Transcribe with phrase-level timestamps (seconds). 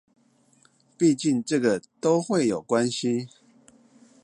[0.97, 3.29] 畢竟這個都會有關係